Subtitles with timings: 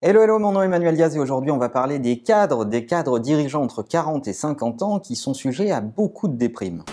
[0.00, 2.86] Hello, hello, mon nom est Emmanuel Diaz et aujourd'hui on va parler des cadres, des
[2.86, 6.84] cadres dirigeants entre 40 et 50 ans qui sont sujets à beaucoup de déprimes.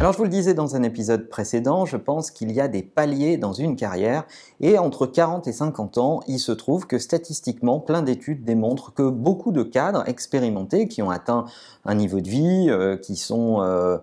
[0.00, 2.82] Alors je vous le disais dans un épisode précédent, je pense qu'il y a des
[2.82, 4.24] paliers dans une carrière
[4.58, 9.08] et entre 40 et 50 ans, il se trouve que statistiquement, plein d'études démontrent que
[9.08, 11.44] beaucoup de cadres expérimentés qui ont atteint
[11.84, 13.96] un niveau de vie, euh, qui sont euh,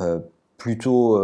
[0.00, 0.18] euh,
[0.58, 1.20] plutôt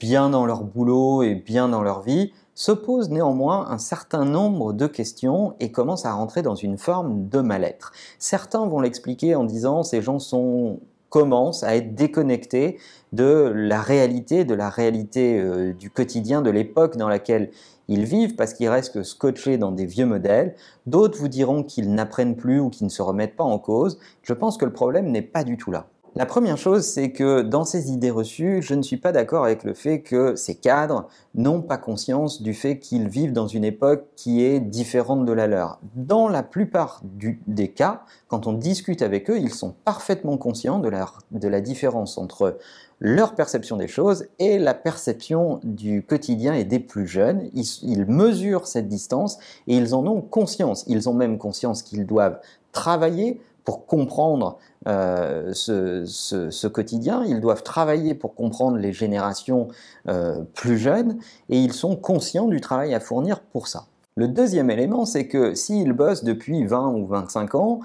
[0.00, 4.72] bien dans leur boulot et bien dans leur vie, se posent néanmoins un certain nombre
[4.72, 7.92] de questions et commencent à rentrer dans une forme de mal-être.
[8.18, 10.80] Certains vont l'expliquer en disant ces gens sont
[11.14, 12.80] commencent à être déconnectés
[13.12, 17.52] de la réalité, de la réalité euh, du quotidien, de l'époque dans laquelle
[17.86, 20.56] ils vivent, parce qu'ils restent scotchés dans des vieux modèles.
[20.86, 24.00] D'autres vous diront qu'ils n'apprennent plus ou qu'ils ne se remettent pas en cause.
[24.22, 25.86] Je pense que le problème n'est pas du tout là.
[26.16, 29.64] La première chose, c'est que dans ces idées reçues, je ne suis pas d'accord avec
[29.64, 34.04] le fait que ces cadres n'ont pas conscience du fait qu'ils vivent dans une époque
[34.14, 35.80] qui est différente de la leur.
[35.96, 37.02] Dans la plupart
[37.48, 42.58] des cas, quand on discute avec eux, ils sont parfaitement conscients de la, différence entre
[43.00, 47.50] leur perception des choses et la perception du quotidien et des plus jeunes.
[47.52, 50.84] ils mesurent cette distance et ils en ont conscience.
[50.86, 52.38] Ils ont même conscience qu'ils doivent
[52.70, 59.68] travailler pour comprendre euh, ce, quotidien, ils doivent travailler pour comprendre les générations
[60.08, 61.18] euh, plus jeunes,
[61.48, 63.86] et ils sont conscients du travail à fournir pour ça.
[64.16, 67.80] Le deuxième élément, c'est que s'ils bossent depuis 20 ou 25 ans,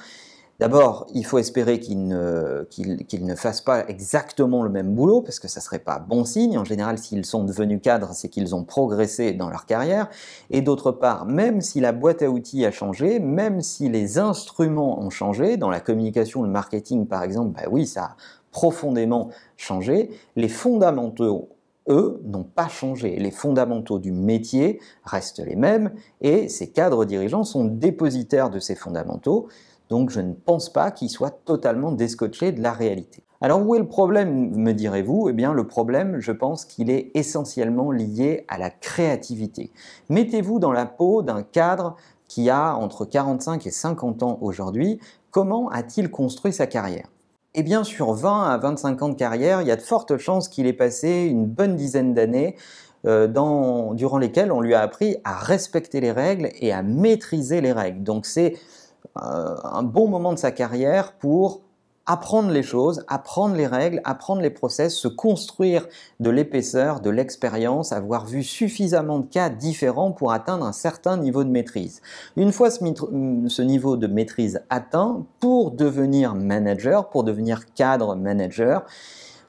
[0.59, 5.61] D'abord, il faut espérer qu'ils ne, fassent pas exactement le même boulot, parce que ça
[5.61, 6.57] ne serait pas bon signe.
[6.57, 10.09] En général, s'ils sont devenus cadres, c'est qu'ils ont progressé dans leur carrière.
[10.49, 14.99] Et d'autre part, même si la boîte à outils a changé, même si les instruments
[14.99, 18.15] ont changé, dans la communication, le marketing par exemple, bah oui, ça a
[18.51, 21.49] profondément changé, les fondamentaux
[21.87, 23.15] eux, n'ont pas changé.
[23.17, 28.75] Les fondamentaux du métier restent les mêmes et ces cadres dirigeants sont dépositaires de ces
[28.75, 29.47] fondamentaux.
[29.89, 33.23] Donc je ne pense pas qu'il soit totalement descotché de la réalité.
[33.41, 35.29] Alors où est le problème, me direz-vous?
[35.29, 39.71] Eh bien le problème, je pense qu'il est essentiellement lié à la créativité.
[40.09, 41.95] Mettez-vous dans la peau d'un cadre
[42.27, 44.99] qui a entre 45 et 50 ans aujourd'hui.
[45.31, 47.07] Comment a-t-il construit sa carrière?
[47.55, 50.47] Eh bien, sur 20 à 25 ans de carrière, il y a de fortes chances
[50.47, 52.55] qu'il ait passé une bonne dizaine d'années
[53.05, 57.71] euh, durant lesquelles on lui a appris à respecter les règles et à maîtriser les
[57.71, 58.03] règles.
[58.03, 58.55] Donc c'est
[59.15, 61.61] un bon moment de sa carrière pour
[62.09, 65.87] apprendre les choses, apprendre les règles, apprendre les process, se construire
[66.19, 71.43] de l'épaisseur, de l'expérience, avoir vu suffisamment de cas différents pour atteindre un certain niveau
[71.43, 72.01] de maîtrise.
[72.35, 78.85] Une fois ce, ce niveau de maîtrise atteint, pour devenir manager, pour devenir cadre manager,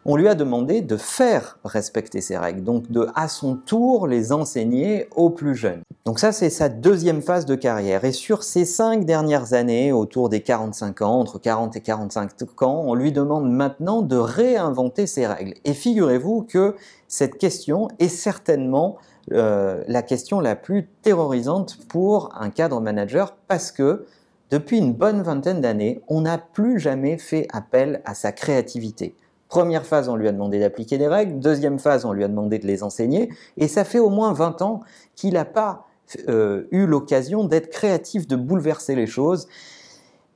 [0.04, 4.32] on lui a demandé de faire respecter ces règles, donc de à son tour les
[4.32, 5.82] enseigner aux plus jeunes.
[6.06, 8.04] Donc ça c'est sa deuxième phase de carrière.
[8.04, 12.82] Et sur ces cinq dernières années, autour des 45 ans, entre 40 et 45 ans,
[12.86, 15.54] on lui demande maintenant de réinventer ces règles.
[15.64, 16.76] Et figurez-vous que
[17.08, 18.96] cette question est certainement
[19.32, 24.06] euh, la question la plus terrorisante pour un cadre manager parce que
[24.50, 29.14] depuis une bonne vingtaine d'années, on n'a plus jamais fait appel à sa créativité.
[29.50, 31.40] Première phase, on lui a demandé d'appliquer des règles.
[31.40, 33.30] Deuxième phase, on lui a demandé de les enseigner.
[33.56, 34.80] Et ça fait au moins 20 ans
[35.16, 35.86] qu'il n'a pas
[36.28, 39.48] euh, eu l'occasion d'être créatif, de bouleverser les choses.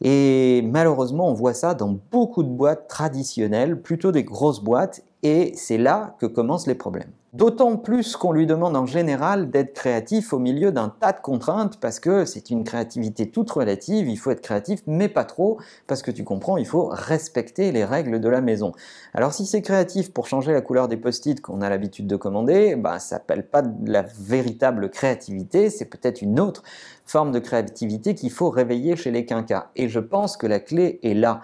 [0.02, 5.52] Et malheureusement, on voit ça dans beaucoup de boîtes traditionnelles, plutôt des grosses boîtes, et
[5.56, 7.10] c'est là que commencent les problèmes.
[7.32, 11.80] D'autant plus qu'on lui demande en général d'être créatif au milieu d'un tas de contraintes
[11.80, 15.58] parce que c'est une créativité toute relative, il faut être créatif mais pas trop
[15.88, 18.70] parce que tu comprends, il faut respecter les règles de la maison.
[19.14, 22.76] Alors si c'est créatif pour changer la couleur des post-it qu'on a l'habitude de commander,
[22.76, 26.62] bah, ça s'appelle pas de la véritable créativité, c'est peut-être une autre
[27.04, 29.70] forme de créativité qu'il faut réveiller chez les quinquas.
[29.74, 31.40] Et je pense que la clé est là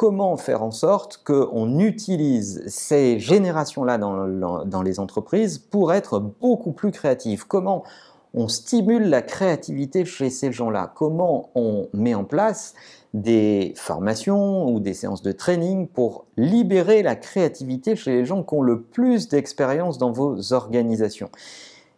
[0.00, 6.90] comment faire en sorte qu'on utilise ces générations-là dans, les entreprises pour être beaucoup plus
[6.90, 7.44] créatifs?
[7.44, 7.84] Comment
[8.32, 10.90] on stimule la créativité chez ces gens-là?
[10.94, 12.72] Comment on met en place
[13.12, 18.54] des formations ou des séances de training pour libérer la créativité chez les gens qui
[18.54, 21.28] ont le plus d'expérience dans vos organisations?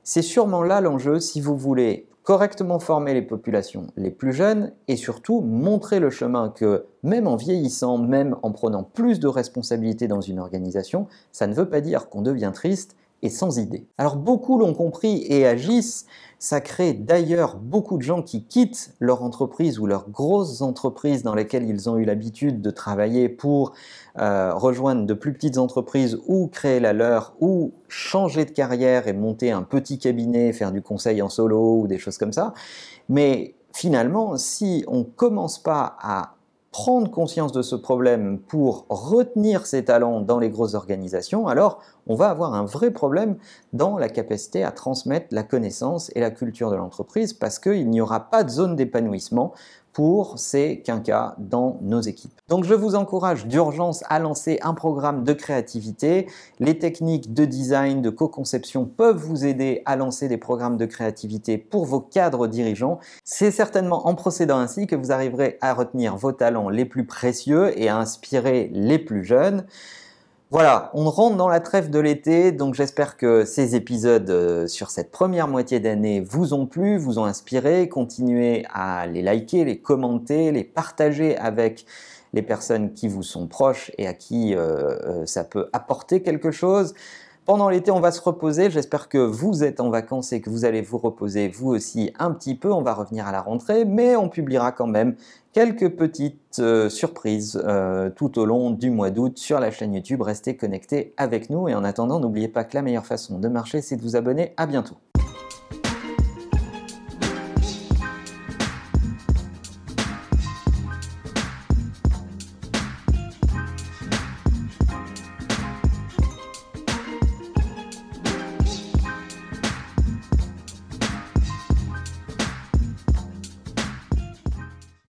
[0.02, 4.96] C'est sûrement là l'enjeu si vous voulez correctement former les populations les plus jeunes et
[4.96, 10.20] surtout montrer le chemin que même en vieillissant, même en prenant plus de responsabilités dans
[10.20, 13.86] une organisation, ça ne veut pas dire qu'on devient triste et sans idée.
[13.98, 16.06] Alors beaucoup l'ont compris et agissent,
[16.38, 21.36] Ça crée d'ailleurs beaucoup de gens qui quittent leur entreprise ou leurs grosses entreprises dans
[21.36, 23.74] lesquelles ils ont eu l'habitude de travailler pour
[24.18, 29.12] euh, rejoindre de plus petites entreprises ou créer la leur ou changer de carrière et
[29.12, 32.54] monter un petit cabinet, faire du conseil en solo ou des choses comme ça.
[33.08, 36.34] Mais finalement, si on commence pas à
[36.72, 42.14] prendre conscience de ce problème pour retenir ses talents dans les grosses organisations, alors on
[42.14, 43.36] va avoir un vrai problème
[43.74, 48.00] dans la capacité à transmettre la connaissance et la culture de l'entreprise parce qu'il n'y
[48.00, 49.52] aura pas de zone d'épanouissement
[49.92, 52.40] pour ces quinquas dans nos équipes.
[52.48, 56.26] Donc je vous encourage d'urgence à lancer un programme de créativité.
[56.60, 61.58] Les techniques de design, de co-conception peuvent vous aider à lancer des programmes de créativité
[61.58, 62.98] pour vos cadres dirigeants.
[63.24, 67.78] C'est certainement en procédant ainsi que vous arriverez à retenir vos talents les plus précieux
[67.78, 69.64] et à inspirer les plus jeunes.
[70.52, 74.90] Voilà, on rentre dans la trêve de l'été, donc j'espère que ces épisodes euh, sur
[74.90, 77.88] cette première moitié d'année vous ont plu, vous ont inspiré.
[77.88, 81.86] Continuez à les liker, les commenter, les partager avec
[82.34, 86.50] les personnes qui vous sont proches et à qui euh, euh, ça peut apporter quelque
[86.50, 86.92] chose.
[87.46, 88.70] Pendant l'été, on va se reposer.
[88.70, 92.30] J'espère que vous êtes en vacances et que vous allez vous reposer vous aussi un
[92.30, 92.70] petit peu.
[92.70, 95.16] On va revenir à la rentrée, mais on publiera quand même
[95.52, 100.22] quelques petites euh, surprises euh, tout au long du mois d'août sur la chaîne YouTube.
[100.22, 103.80] Restez connectés avec nous et en attendant, n'oubliez pas que la meilleure façon de marcher,
[103.80, 104.52] c'est de vous abonner.
[104.56, 104.96] À bientôt.